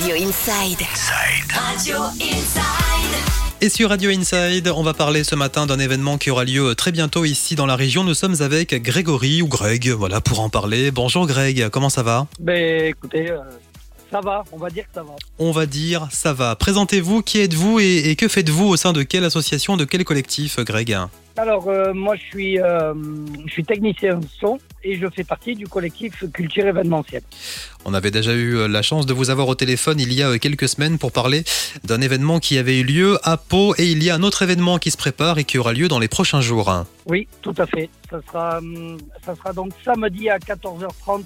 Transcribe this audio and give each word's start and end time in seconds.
Radio 0.00 0.14
Inside. 0.14 0.86
Radio 1.50 1.96
Inside. 2.20 3.14
Et 3.60 3.68
sur 3.68 3.88
Radio 3.88 4.10
Inside, 4.10 4.68
on 4.68 4.84
va 4.84 4.94
parler 4.94 5.24
ce 5.24 5.34
matin 5.34 5.66
d'un 5.66 5.80
événement 5.80 6.18
qui 6.18 6.30
aura 6.30 6.44
lieu 6.44 6.76
très 6.76 6.92
bientôt 6.92 7.24
ici 7.24 7.56
dans 7.56 7.66
la 7.66 7.74
région. 7.74 8.04
Nous 8.04 8.14
sommes 8.14 8.40
avec 8.40 8.80
Grégory 8.80 9.42
ou 9.42 9.48
Greg, 9.48 9.88
voilà, 9.88 10.20
pour 10.20 10.38
en 10.38 10.50
parler. 10.50 10.92
Bonjour 10.92 11.26
Greg, 11.26 11.68
comment 11.70 11.88
ça 11.88 12.04
va? 12.04 12.28
Ben 12.38 12.84
écoutez, 12.84 13.28
euh, 13.28 13.38
ça 14.10 14.20
va, 14.20 14.44
on 14.52 14.56
va 14.56 14.70
dire 14.70 14.84
que 14.84 14.94
ça 14.94 15.02
va. 15.02 15.14
On 15.38 15.50
va 15.50 15.66
dire 15.66 16.08
ça 16.10 16.32
va. 16.32 16.56
Présentez-vous, 16.56 17.22
qui 17.22 17.40
êtes-vous 17.40 17.80
et, 17.80 18.10
et 18.10 18.16
que 18.16 18.28
faites-vous 18.28 18.66
au 18.66 18.76
sein 18.76 18.92
de 18.92 19.02
quelle 19.02 19.24
association, 19.24 19.76
de 19.76 19.84
quel 19.84 20.04
collectif, 20.04 20.58
Greg 20.60 20.96
Alors 21.36 21.68
euh, 21.68 21.92
moi 21.92 22.16
je 22.16 22.22
suis, 22.22 22.58
euh, 22.58 22.94
je 23.46 23.52
suis 23.52 23.64
technicien 23.64 24.20
son 24.40 24.58
et 24.82 24.96
je 24.96 25.06
fais 25.08 25.24
partie 25.24 25.54
du 25.54 25.66
collectif 25.66 26.24
Culture 26.32 26.66
événementielle. 26.66 27.22
On 27.84 27.92
avait 27.92 28.10
déjà 28.10 28.32
eu 28.32 28.66
la 28.68 28.82
chance 28.82 29.06
de 29.06 29.12
vous 29.12 29.30
avoir 29.30 29.48
au 29.48 29.54
téléphone 29.54 30.00
il 30.00 30.12
y 30.12 30.22
a 30.22 30.38
quelques 30.38 30.68
semaines 30.68 30.98
pour 30.98 31.12
parler 31.12 31.44
d'un 31.84 32.00
événement 32.00 32.38
qui 32.38 32.56
avait 32.58 32.78
eu 32.78 32.84
lieu 32.84 33.18
à 33.24 33.36
Pau 33.36 33.74
et 33.76 33.90
il 33.90 34.02
y 34.02 34.10
a 34.10 34.14
un 34.14 34.22
autre 34.22 34.42
événement 34.42 34.78
qui 34.78 34.90
se 34.90 34.96
prépare 34.96 35.38
et 35.38 35.44
qui 35.44 35.58
aura 35.58 35.72
lieu 35.72 35.88
dans 35.88 35.98
les 35.98 36.08
prochains 36.08 36.40
jours. 36.40 36.72
Oui, 37.06 37.28
tout 37.42 37.54
à 37.58 37.66
fait. 37.66 37.90
Ça 38.10 38.20
sera, 38.26 38.58
hum, 38.58 38.96
ça 39.24 39.34
sera 39.34 39.52
donc 39.52 39.72
samedi 39.84 40.30
à 40.30 40.38
14h30 40.38 41.24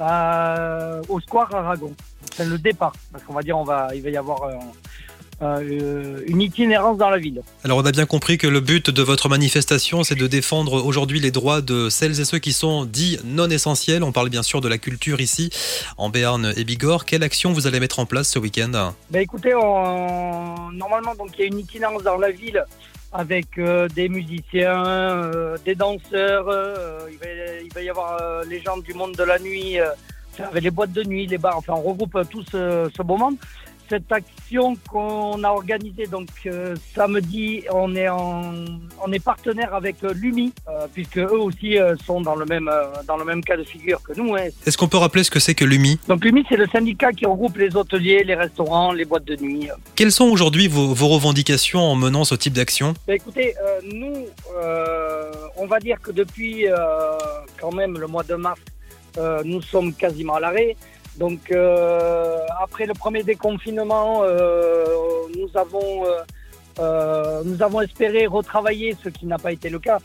euh, 0.00 1.02
au 1.08 1.20
Square 1.20 1.54
Aragon. 1.54 1.92
C'est 2.34 2.46
le 2.46 2.58
départ, 2.58 2.94
parce 3.12 3.22
qu'on 3.24 3.34
va 3.34 3.42
dire 3.42 3.56
on 3.58 3.64
va, 3.64 3.88
il 3.94 4.02
va 4.02 4.10
y 4.10 4.16
avoir 4.16 4.42
euh, 4.44 4.54
euh, 5.42 6.20
une 6.26 6.40
itinérance 6.40 6.96
dans 6.96 7.10
la 7.10 7.18
ville. 7.18 7.42
Alors 7.64 7.78
on 7.78 7.84
a 7.84 7.92
bien 7.92 8.06
compris 8.06 8.38
que 8.38 8.46
le 8.46 8.60
but 8.60 8.90
de 8.90 9.02
votre 9.02 9.28
manifestation, 9.28 10.02
c'est 10.04 10.14
de 10.14 10.26
défendre 10.26 10.84
aujourd'hui 10.84 11.20
les 11.20 11.30
droits 11.30 11.60
de 11.60 11.88
celles 11.90 12.18
et 12.20 12.24
ceux 12.24 12.38
qui 12.38 12.52
sont 12.52 12.84
dits 12.84 13.18
non 13.24 13.50
essentiels. 13.50 14.02
On 14.02 14.12
parle 14.12 14.30
bien 14.30 14.42
sûr 14.42 14.60
de 14.60 14.68
la 14.68 14.78
culture 14.78 15.20
ici, 15.20 15.50
en 15.96 16.08
Béarn 16.08 16.52
et 16.56 16.64
Bigorre. 16.64 17.04
Quelle 17.04 17.22
action 17.22 17.52
vous 17.52 17.66
allez 17.66 17.80
mettre 17.80 17.98
en 17.98 18.06
place 18.06 18.28
ce 18.30 18.38
week-end? 18.38 18.92
Ben 19.10 19.20
écoutez, 19.22 19.54
on- 19.54 20.70
normalement 20.72 21.14
donc 21.14 21.30
il 21.38 21.40
y 21.40 21.44
a 21.44 21.46
une 21.46 21.58
itinérance 21.58 22.02
dans 22.02 22.16
la 22.16 22.30
ville 22.30 22.64
avec 23.14 23.58
euh, 23.58 23.88
des 23.88 24.08
musiciens, 24.08 24.84
euh, 24.84 25.56
des 25.64 25.76
danseurs. 25.76 26.48
euh, 26.48 27.08
il, 27.62 27.72
va, 27.72 27.80
y 27.80 27.88
avoir 27.88 28.44
les 28.44 28.60
gens 28.60 28.76
du 28.76 28.92
monde 28.92 29.14
de 29.14 29.22
la 29.22 29.38
nuit, 29.38 29.78
avec 30.38 30.62
les 30.62 30.70
boîtes 30.70 30.92
de 30.92 31.04
nuit, 31.04 31.26
les 31.26 31.38
bars. 31.38 31.56
Enfin, 31.56 31.74
on 31.74 31.82
regroupe 31.82 32.18
tout 32.28 32.42
ce, 32.42 32.90
ce 32.94 33.02
beau 33.02 33.16
monde. 33.16 33.36
Cette 33.90 34.10
action 34.10 34.76
qu'on 34.88 35.44
a 35.44 35.50
organisée 35.50 36.06
donc 36.06 36.28
euh, 36.46 36.74
samedi, 36.94 37.64
on 37.70 37.94
est 37.94 38.08
en, 38.08 38.54
on 39.04 39.12
est 39.12 39.22
partenaire 39.22 39.74
avec 39.74 39.96
euh, 40.04 40.12
l'UMI 40.14 40.52
euh, 40.68 40.86
puisque 40.92 41.18
eux 41.18 41.38
aussi 41.38 41.76
sont 42.06 42.22
dans 42.22 42.34
le 42.34 42.46
même 42.46 42.70
dans 43.06 43.18
le 43.18 43.24
même 43.24 43.42
cas 43.44 43.56
de 43.58 43.64
figure 43.64 44.00
que 44.02 44.14
nous. 44.18 44.34
hein. 44.34 44.48
Est-ce 44.66 44.78
qu'on 44.78 44.88
peut 44.88 44.96
rappeler 44.96 45.22
ce 45.22 45.30
que 45.30 45.38
c'est 45.38 45.54
que 45.54 45.66
l'UMI? 45.66 45.98
Donc 46.08 46.24
l'UMI 46.24 46.44
c'est 46.48 46.56
le 46.56 46.66
syndicat 46.66 47.12
qui 47.12 47.26
regroupe 47.26 47.58
les 47.58 47.76
hôteliers, 47.76 48.24
les 48.24 48.34
restaurants, 48.34 48.92
les 48.92 49.04
boîtes 49.04 49.26
de 49.26 49.36
nuit. 49.36 49.68
Quelles 49.96 50.12
sont 50.12 50.26
aujourd'hui 50.26 50.66
vos, 50.66 50.94
vos 50.94 51.08
revendications 51.08 51.80
en 51.80 51.94
menant 51.94 52.24
ce 52.24 52.34
type 52.34 52.54
d'action? 52.54 52.94
Bah, 53.06 53.14
écoutez, 53.14 53.54
nous, 53.92 54.26
on 55.56 55.66
va 55.66 55.78
dire 55.78 56.00
que 56.00 56.10
depuis 56.10 56.66
quand 57.60 57.72
même 57.72 57.98
le 57.98 58.06
mois 58.06 58.22
de 58.24 58.34
mars, 58.34 58.60
nous 59.44 59.60
sommes 59.62 59.92
quasiment 59.94 60.34
à 60.36 60.40
l'arrêt. 60.40 60.76
Donc 61.16 61.52
euh, 61.52 62.38
après 62.60 62.86
le 62.86 62.94
premier 62.94 63.22
déconfinement, 63.22 64.22
euh, 64.24 64.84
nous 65.38 65.50
avons 65.56 66.04
euh, 66.06 66.18
euh, 66.80 67.42
nous 67.44 67.62
avons 67.62 67.80
espéré 67.82 68.26
retravailler, 68.26 68.96
ce 69.02 69.08
qui 69.08 69.26
n'a 69.26 69.38
pas 69.38 69.52
été 69.52 69.68
le 69.70 69.78
cas. 69.78 69.98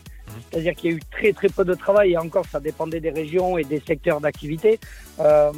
C'est-à-dire 0.50 0.74
qu'il 0.76 0.90
y 0.90 0.94
a 0.94 0.96
eu 0.96 1.00
très 1.10 1.32
très 1.32 1.48
peu 1.48 1.64
de 1.64 1.74
travail 1.74 2.12
et 2.12 2.16
encore 2.16 2.44
ça 2.46 2.60
dépendait 2.60 3.00
des 3.00 3.10
régions 3.10 3.58
et 3.58 3.64
des 3.64 3.80
secteurs 3.80 4.20
d'activité. 4.20 4.78
Euh, 5.18 5.50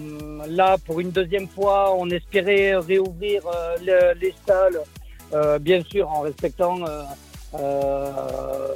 là, 0.49 0.79
pour 0.87 1.01
une 1.01 1.11
deuxième 1.11 1.47
fois, 1.49 1.95
on 1.95 2.09
espérait 2.09 2.77
réouvrir 2.77 3.43
euh, 3.47 3.77
le- 3.85 4.19
les 4.19 4.35
salles, 4.47 4.81
euh, 5.35 5.59
bien 5.59 5.83
sûr 5.85 6.11
en 6.11 6.21
respectant 6.23 6.77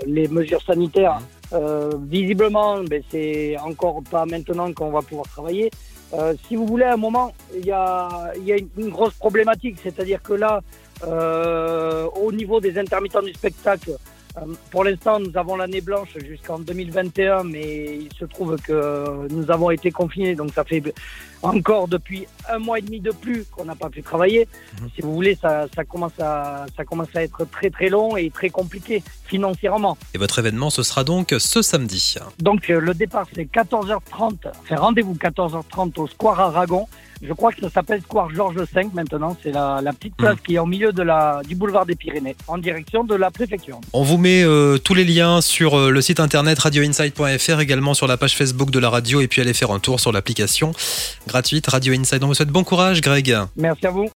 les 0.06 0.28
mesures 0.28 0.62
sanitaires. 0.62 1.20
Euh, 1.52 1.92
visiblement, 2.08 2.82
ben, 2.82 3.02
c'est 3.10 3.56
encore 3.58 4.02
pas 4.10 4.26
maintenant 4.26 4.72
qu'on 4.72 4.90
va 4.90 5.00
pouvoir 5.00 5.28
travailler. 5.28 5.70
Euh, 6.14 6.34
si 6.46 6.56
vous 6.56 6.66
voulez, 6.66 6.84
à 6.84 6.94
un 6.94 6.96
moment, 6.96 7.32
il 7.54 7.66
y 7.66 7.72
a, 7.72 8.32
y 8.40 8.52
a 8.52 8.56
une, 8.56 8.68
une 8.76 8.90
grosse 8.90 9.14
problématique, 9.14 9.76
c'est-à-dire 9.82 10.22
que 10.22 10.32
là, 10.34 10.60
euh, 11.06 12.06
au 12.20 12.32
niveau 12.32 12.60
des 12.60 12.78
intermittents 12.78 13.22
du 13.22 13.32
spectacle, 13.32 13.90
euh, 13.90 13.96
pour 14.70 14.84
l'instant, 14.84 15.18
nous 15.18 15.36
avons 15.36 15.56
l'année 15.56 15.80
blanche 15.80 16.10
jusqu'en 16.26 16.58
2021, 16.58 17.44
mais 17.44 17.98
il 18.02 18.10
se 18.18 18.24
trouve 18.26 18.56
que 18.56 19.28
nous 19.30 19.50
avons 19.50 19.70
été 19.70 19.90
confinés, 19.90 20.34
donc 20.34 20.52
ça 20.52 20.64
fait 20.64 20.82
encore 21.42 21.88
depuis 21.88 22.26
un 22.48 22.58
mois 22.58 22.78
et 22.78 22.82
demi 22.82 23.00
de 23.00 23.12
plus 23.12 23.44
qu'on 23.44 23.64
n'a 23.64 23.74
pas 23.74 23.88
pu 23.88 24.02
travailler. 24.02 24.48
Mhm. 24.80 24.88
Si 24.94 25.02
vous 25.02 25.14
voulez, 25.14 25.38
ça, 25.40 25.66
ça, 25.74 25.84
commence 25.84 26.18
à, 26.18 26.66
ça 26.76 26.84
commence 26.84 27.14
à 27.14 27.22
être 27.22 27.44
très 27.50 27.70
très 27.70 27.88
long 27.88 28.16
et 28.16 28.30
très 28.30 28.50
compliqué 28.50 29.02
financièrement. 29.24 29.96
Et 30.14 30.18
votre 30.18 30.38
événement, 30.38 30.70
ce 30.70 30.82
sera 30.82 31.04
donc 31.04 31.34
ce 31.38 31.62
samedi. 31.62 32.16
Donc 32.38 32.70
euh, 32.70 32.80
le 32.80 32.94
départ 32.94 33.26
c'est 33.34 33.50
14h30, 33.50 34.48
enfin 34.60 34.76
rendez-vous 34.76 35.14
14h30 35.14 35.98
au 36.00 36.06
Square 36.06 36.40
Aragon. 36.40 36.86
Je 37.22 37.32
crois 37.32 37.52
que 37.52 37.60
ça 37.60 37.70
s'appelle 37.70 38.00
Square 38.02 38.30
Georges 38.34 38.56
V 38.56 38.88
maintenant, 38.94 39.36
c'est 39.42 39.52
la, 39.52 39.80
la 39.82 39.92
petite 39.92 40.16
place 40.16 40.36
qui 40.46 40.56
est 40.56 40.58
au 40.58 40.66
milieu 40.66 40.92
de 40.92 41.02
la, 41.02 41.40
du 41.48 41.54
boulevard 41.54 41.86
des 41.86 41.94
Pyrénées, 41.94 42.36
en 42.46 42.58
direction 42.58 43.04
de 43.04 43.14
la 43.14 43.30
préfecture. 43.30 43.80
On 43.92 44.02
vous 44.02 44.18
met 44.18 44.42
euh, 44.44 44.78
tous 44.78 44.94
les 44.94 45.04
liens 45.04 45.40
sur 45.40 45.78
euh, 45.78 45.90
le 45.90 46.00
site 46.00 46.20
internet 46.20 46.58
radioinside.fr, 46.58 47.60
également 47.60 47.94
sur 47.94 48.06
la 48.06 48.16
page 48.16 48.36
Facebook 48.36 48.70
de 48.70 48.78
la 48.78 48.90
radio, 48.90 49.20
et 49.20 49.28
puis 49.28 49.40
allez 49.40 49.54
faire 49.54 49.70
un 49.70 49.78
tour 49.78 50.00
sur 50.00 50.12
l'application 50.12 50.72
gratuite 51.26 51.66
Radio 51.68 51.94
Inside. 51.94 52.22
On 52.22 52.28
vous 52.28 52.34
souhaite 52.34 52.50
bon 52.50 52.64
courage, 52.64 53.00
Greg. 53.00 53.36
Merci 53.56 53.86
à 53.86 53.90
vous. 53.90 54.08